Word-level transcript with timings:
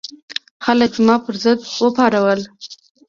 خلک 0.65 0.91
زما 0.97 1.15
پر 1.23 1.35
ضد 1.43 1.59
وپارول. 1.83 2.41